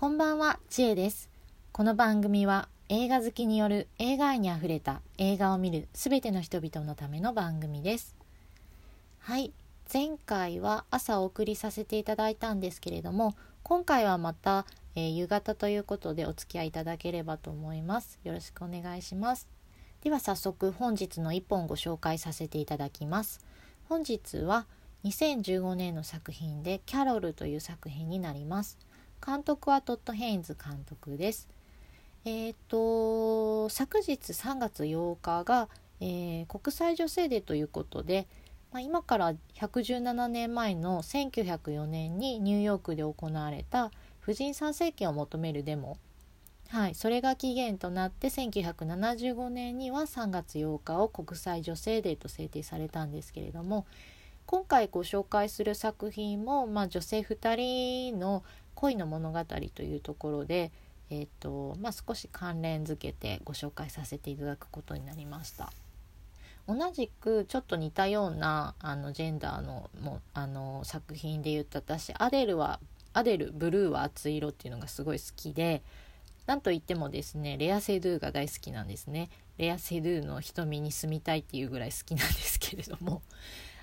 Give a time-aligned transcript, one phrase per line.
[0.00, 1.28] こんばんは、ちえです。
[1.72, 8.14] この番組は映画好きによる映画愛にあふれた映画を見るすべての人々のための番組です。
[9.18, 9.52] はい、
[9.92, 13.34] 前回は朝お送りさせていただいたんですけれども、
[13.64, 18.20] 今回はまた、えー夕方ということでお付き合いいただければと思います。
[18.22, 19.48] よろしくお願いします。
[20.02, 23.40] では早速本日の一本ご紹介させていただきます。
[23.88, 24.68] 本日は
[25.02, 28.78] 2015年の作品で「キャロル」という作品になります。
[29.24, 31.48] 監督はトッド・ヘインズ監督です。
[32.24, 35.68] えっ、と昨日3月8日が、
[36.00, 38.26] えー国際女性デーということで、
[38.72, 45.98] まあ、今から117年前の1904年にニューヨークで行われた婦人参政権を求めるデモ
[46.68, 53.86] はい、それが起源となって1975年には3月8日を国際女性デーと制定されたんですけれども
[54.44, 58.44] 今回ご紹介する作品も、まあ、女性2人の
[58.78, 60.70] 恋の物語というところで、
[61.10, 65.72] えーとまあ、少し関連づけてご紹介させていただくことになりました。
[66.68, 72.78] 同じくちょっと似たようなあのジェンダーのもあの作品で言った私アデルは
[73.14, 75.82] アデルブルーは熱い色っていうのがすごい好きで
[76.46, 83.22] なんといってもですねレア・セドゥが大好きなんですねレア・セドゥの瞳に住みたいっていうぐらい好きなんですけれども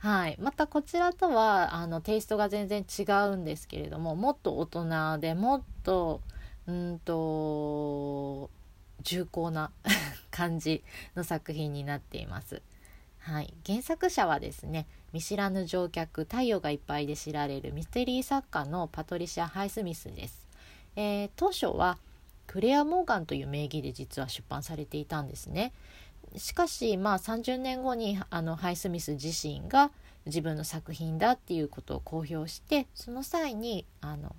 [0.00, 0.36] はい。
[0.40, 6.22] またこちらとはあのテイストが全然違うんですけれどももっと大人でもっと
[6.66, 8.48] うんと
[9.02, 9.70] 重厚な
[10.30, 10.82] 感じ
[11.14, 12.62] の作品になっています。
[13.18, 20.46] はい、原作者はですね見知らぬ乗客太陽がいっぱいで知られるミステリー作家のパトリシア・ハイスミスです、
[20.96, 21.98] えー当初は
[22.46, 25.72] クレア・モーガンという名義で実は出版されていたんですね。
[26.36, 29.90] しかしまあ30年後にあのハイスミス自身が
[30.26, 34.36] 自分の作品だっていうことを公表してその際にあの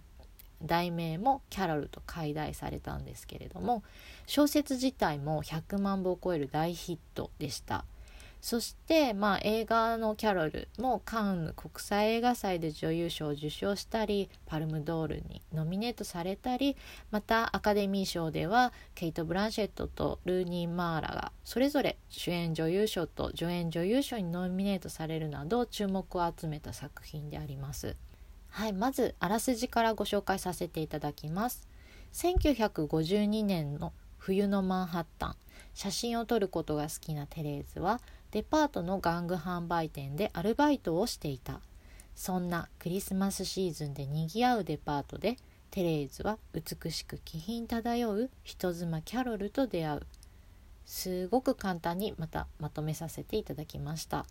[0.63, 3.83] 題名もキャロルと解題されたんですけれども
[4.27, 7.83] 小説自体も100万部を超える大ヒットでした。
[8.41, 16.75] そして、まあ、映画の「キャロル」もカンヌ国際映画祭で女優賞を受賞したりパルムドールにノミネートされたり
[17.11, 27.95] またアカデミー賞ではケイト・ブランシェットとルーニー・マーラがそれぞれ主演女優賞と助演女優賞にノミネートされるなど注目を集めた作品であります。
[28.49, 31.67] はい、まずあらすじからご紹介させていただきます。
[32.13, 35.35] 1952年の冬のマンハッタン
[35.73, 41.59] 写真を撮ることが好きなテレーズはデパートの玩具販売店でアルバイトをしていた。
[42.15, 45.37] そんなクリスマスシーズンでにぎわうデパートで
[45.69, 50.01] テレーズは美しく気品漂う人妻キャロルと出会う。
[50.85, 54.25] すごく簡単にまたまとめさせていただきました。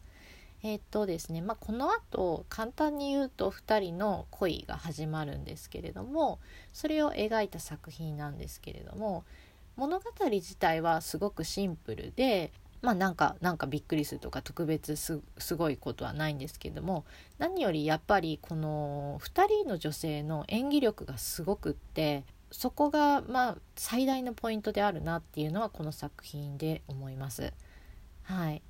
[0.63, 6.39] えーっとですねまあこの後簡単に言うと2人の恋が始まるんですけれども
[6.73, 9.25] それを描いた作品なんですけれども
[9.77, 12.53] 物語自体はすごくシンプルで
[12.83, 17.05] まあなんかなんかびっくりするとか特別すすごいことはないんですけども
[17.39, 27.53] 何よりやっぱりこの2人の女性の演技力がすごくってそこがまあ最大のポイントであるなっていうのはこの作品で思います。
[28.23, 28.63] はい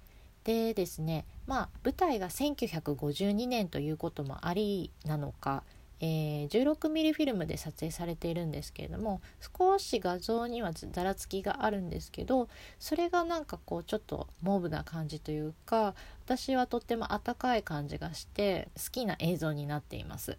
[0.44, 5.62] でですねまあ舞台が1952年ということもありなのか、
[6.00, 9.20] えー 16mm フィルムで撮影されているんですけれども
[9.58, 15.94] 少し画像にはざらつきがあるんですけどそれがなんかこうちょっとモブな感じというか
[16.24, 20.38] 私はとっても温かい感じがして好きな映像になっています。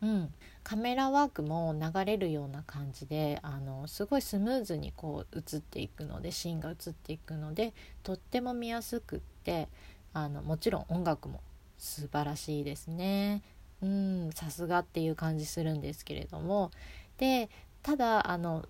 [0.00, 0.32] うん、
[0.62, 9.68] カメラワークも流れるような感じであのすごいスムーズにこう映っていくのでシーンが映っていくのでとっても見やすくって
[10.12, 11.40] あのもちろん音楽も
[11.78, 13.42] 素晴らしいですね。
[13.82, 16.70] うんさすがっていう感じするんですけれども
[17.18, 17.48] で
[17.82, 18.66] ただあの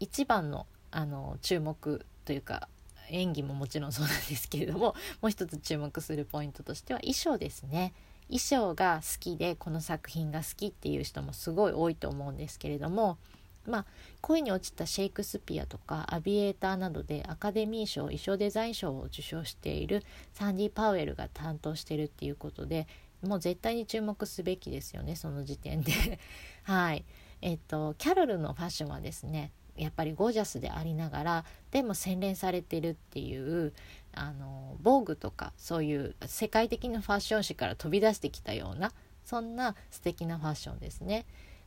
[0.00, 2.68] 一番のあの注目というか
[3.08, 7.92] 演技ももちろんそうなんですけれどももう一つ注目するポイントとしては衣装ですね。
[8.28, 13.18] 衣装が好きでこの作品が好きっていう人もすごい多いと思うんですけれども
[13.66, 13.86] まあ
[14.22, 20.02] 恋に落ちたシェイクスピアとかアビエーターなどでアカデミー賞衣装デザイン賞を受賞している
[20.32, 22.86] サンディ・パウエルが担当してるっていうことで
[23.22, 25.92] もう絶対に注目すべきですよねその時点で
[26.64, 27.04] はい
[27.40, 33.72] えっとキャロルのファッションはですねやっぱりゴージャスでありながらでも洗練されてるっていう
[34.12, 38.92] あの防具とかそういう世界的なファッション誌から飛び出してきたような
[39.24, 41.24] そんな素敵なファッションですね。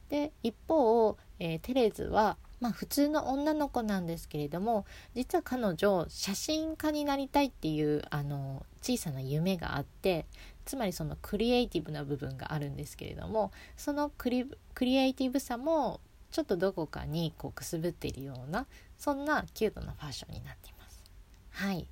[0.10, 4.86] で一方、えーテレーズは、まあ、普通の女の子なんですけれども
[5.16, 10.28] 実は彼女写真家になりたいっていうあの小さな夢があって
[10.66, 16.02] つまりそのクリエイティブな部分があるんですけれどもそのクリエイティブさも
[16.32, 18.66] ちょっとどこかにこうくすぶっているような
[18.98, 21.04] そんなキュートなファッションになっています。
[21.52, 21.88] はい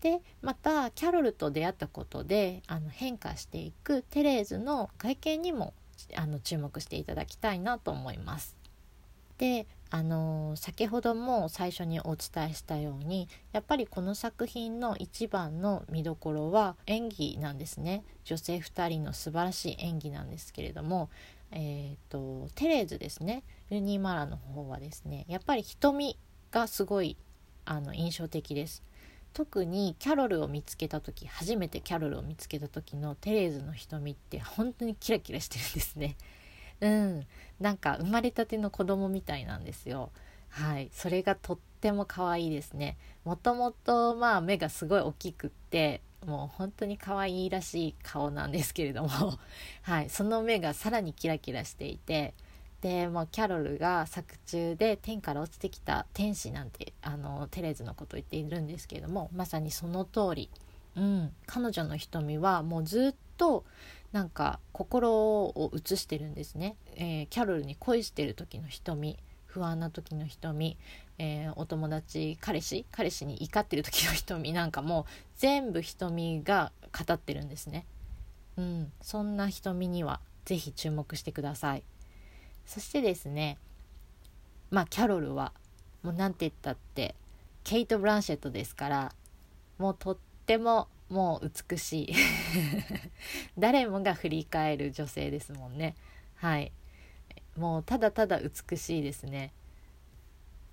[0.00, 5.74] でまたキャロルと出会ったことであの変化していくテレーズの外見にも
[6.16, 8.56] あの注目していただきたいなと思います。
[9.38, 18.02] であの先ほども最初にお伝えしたようにやっぱりこの作品の一番の見どころは演技なんですね。
[18.24, 21.10] 女性2人の素晴らしい演技なんですけれども、
[21.50, 23.42] えーと、テレーズですね。
[23.68, 26.16] ルニー・マラの方はですねやっぱり瞳
[26.50, 27.18] がすごい
[27.66, 28.82] あの印象的です。
[29.34, 36.16] 特にキャロルを見つけた時初めてキャロルを見つけた時のテレーズの瞳って本当にキラキラしてるんですね。
[36.82, 37.26] うん。
[37.60, 40.10] なんか生まれたての子供みたいなんですよ。
[40.50, 40.90] はい。
[40.92, 42.98] それがとっても可愛いですね。
[43.24, 49.08] もともとまあ目がすごい大きくってもう本当に可愛いらしい顔なんですけれども。
[49.82, 50.10] はい。
[50.10, 52.34] その目がさらにキラキラしていて
[52.82, 60.50] でもうキャロルが作中で天から落ちてきた天使なんてあのテレーズのこと言っているんですけれどもまさにその通り、
[60.96, 63.64] うん、彼女の瞳はもうずっと
[64.12, 69.18] なんか心を映してるんですね、えー、キャロルに恋してる時の瞳
[69.52, 70.78] 不安な時の瞳、
[71.18, 74.52] えー、お友達彼氏彼氏に怒ってる時の瞳。
[74.54, 75.04] なんかも
[75.36, 76.72] 全部瞳が
[77.06, 77.84] 語ってるんですね。
[78.56, 78.92] うん。
[79.02, 81.82] そんな瞳には是非注目してください。
[82.64, 83.58] そしてですね
[84.70, 85.52] まあキャロルは
[86.02, 87.14] もう何て言ったって
[87.62, 89.12] ケイト・ブランシェットですから
[89.76, 90.16] もうとっ
[90.46, 92.14] てももう美しい。
[93.58, 95.94] 誰もが振り返る女性ですもんね。
[96.36, 96.72] はい。
[97.56, 99.52] もうただただ美しいですね。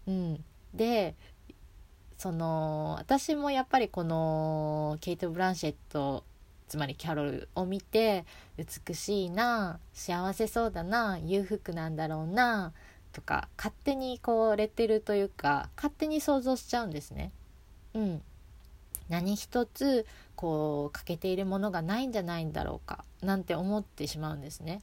[0.07, 0.45] うん。
[0.73, 1.15] で
[2.17, 6.23] その私もやっぱりこのケイト・ブランシェット
[6.67, 8.25] つまりキャロルを見て
[8.57, 12.73] 美しいな幸せそうだな裕福なんだろうな
[13.11, 17.31] とか勝手にこうレッテルというか勝手に想像しちゃうんですね。
[17.93, 18.21] うん、
[19.09, 24.81] 何一つこう欠けているものがないんじゃないんだろうかなんて思ってしまうんですね。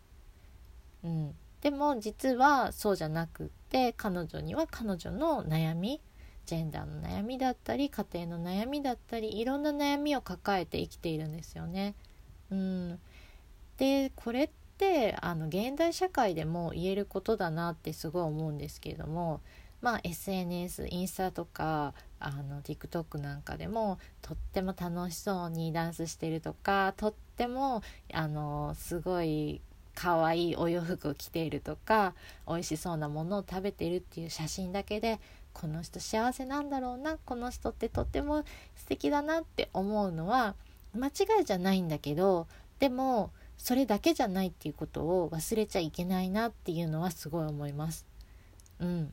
[1.05, 6.01] うん、でも実はそうじゃなくって彼女には彼女の悩み
[6.47, 11.95] ジェンダーの悩みだったり家庭の悩みだったりいろんな悩みを抱えて生きているんですよね。
[12.51, 13.01] うん、
[13.79, 19.41] でこれってあの現代社会でも言えることだなってすごい思うんですけれども、
[19.81, 27.83] まあ、SNS インスタとかあの TikTok なんかでもとっても楽しそうにダンスしてるとかとっても
[28.13, 29.61] あのすごい
[29.95, 32.15] 可愛いお洋服を着ているとか
[32.47, 35.19] 美味しそうなものを食べているっていう写真だけで
[35.53, 38.45] この人幸せなんだろうなこの人ってとっても
[38.77, 40.55] 素敵だなって思うのは
[40.95, 42.47] 間違いじゃないんだけど
[42.79, 48.07] でもそれだけじゃないっていうことを忘れちゃいけないなっていうのはすごい思います。
[48.81, 49.13] うん、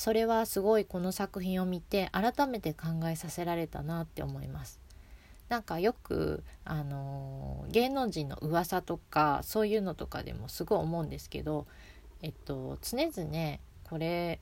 [0.00, 4.80] それはすごいこの作品を見て改めて考えさせられたなって思います。
[5.50, 11.66] なんかよくあの芸能人の噂とかそういうのとかでもすごい思うんですけど、
[12.22, 14.40] えっと、常々これ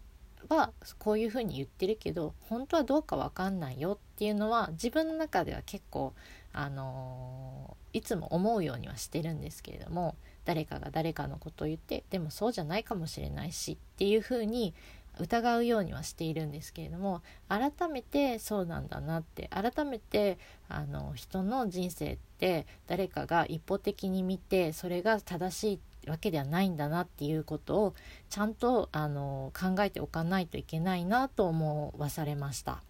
[0.48, 0.70] は
[1.00, 6.14] こういうふうに言ってるけど本当はどうか分かんないよっていうのは自分の中では結構、
[6.52, 10.14] あの、いつも思うようにはしてるんですけれども
[10.44, 14.74] 誰かが誰かのことを言ってでもそうじゃないかもしれないしっていうふうに
[15.18, 27.94] 疑うようにはしているんですけれども改めてそうなんだなって改めてあの人の人生って誰かが一方的に見てそれが正しいわけではないんだなっていうことを
[28.30, 32.82] ちゃんとあの考えておかないといけないなと思わされました。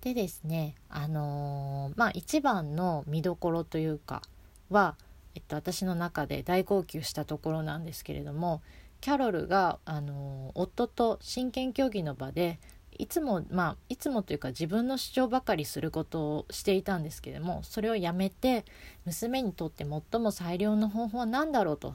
[0.00, 4.22] でですねあの、まあ一番の見どころというか
[4.70, 4.96] は、
[5.34, 8.60] えっと、私の中で大号泣したところなんですけれども
[9.04, 12.58] キャロルが、あの、夫と真剣協議の場で
[12.98, 18.64] いつもまあいつもというか自分の主張ばかりすることをしていたんですけれどもそれをやめて
[19.04, 21.92] 娘にとって最も最良の方法は何だろうと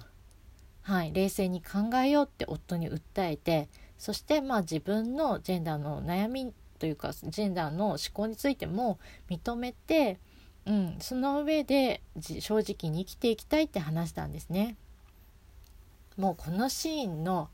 [0.81, 8.99] はい、冷静に考えようって夫に訴えてそしてまあ自分のジェンダーの悩みというかジェンダーの思考についても
[9.29, 10.19] 認めて、
[10.65, 14.77] うん、その上で正直に生きていきたいって話したんですね。
[16.19, 17.49] もうこのシーンの、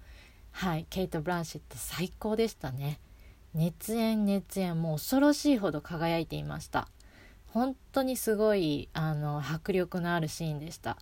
[0.52, 3.00] はい、ケイト・ブランシェット最高でしたね。
[3.54, 6.90] 熱演熱演もう恐ろしいほど輝いていました。
[7.48, 10.98] 本当にすごいあの迫力のあるシーンでした。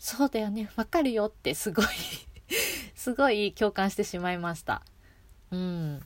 [0.00, 1.86] そうだよねわかるよってすごい
[2.96, 4.82] すごい共感してしまいました
[5.50, 6.00] うん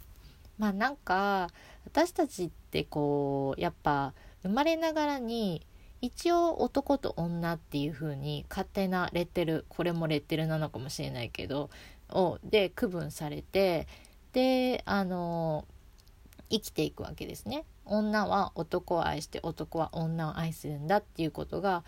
[0.58, 1.48] まあなんか
[1.86, 4.12] 私たちってこうやっぱ
[4.42, 5.64] 生まれながらに
[6.04, 11.70] 一応男と女っていう風に勝手なレッテルこれもレッテルなのかもしれないけど
[12.10, 13.86] をで区分されて
[14.34, 15.66] であの
[16.50, 17.64] 生きていくわけですね。
[17.86, 21.84] 女は男を愛して男は女を愛するんだっていうことが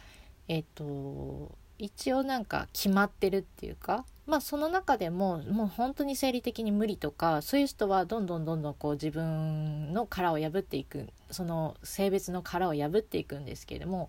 [0.48, 14.08] えっ、と一応なんか決まってるっていうかまあその中でももう本当に生理的に無理とかそういう人はどんどんどんどんこう自分の殻を破っていくその性別の殻を破っていくんですけれども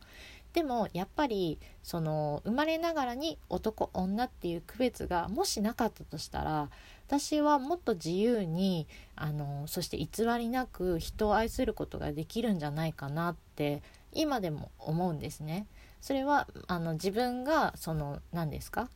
[0.53, 6.69] でもやっぱりその生まれながらに男女っていう区別がもしなかったとしたら
[7.05, 10.07] 私はもっと自由にあのそして偽
[10.39, 13.83] りなく人を愛することができるんじゃないかなって
[14.13, 15.67] 今でも思うんですね。
[16.07, 18.89] それはあの自分がその何ですか？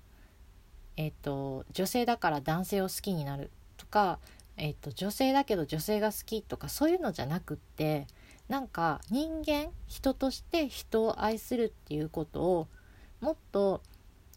[0.95, 4.19] えっ、と女性だから男性を好きになるとか、
[4.55, 8.07] えっ、と女性だけど女性が好きとかそういうのじゃなくって
[8.47, 12.67] なんか人間人として人を愛するっていうことを
[13.19, 13.81] もっと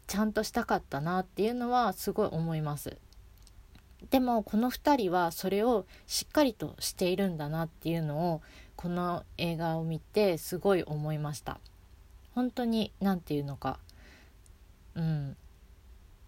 [0.08, 2.98] ちゃんとしたかったなっていうのはすごい思います。
[4.10, 8.42] でもこの2人はそれをしっかりとしているんだなっていうのを
[8.74, 11.60] この映画を見てすごい思いました
[12.34, 13.78] 本当に何て言うのか。
[14.94, 15.36] うん。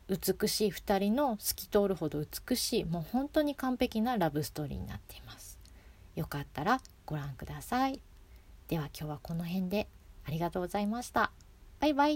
[0.09, 2.85] 美しい2人の透き通るほど美しい。
[2.85, 5.59] もう本当に完璧なラブストーリーになっています。
[6.15, 8.01] よかったらご覧ください。
[8.69, 9.89] では今日はこの辺で。
[10.25, 11.31] ありがとうございました。
[11.81, 12.15] バイバイ。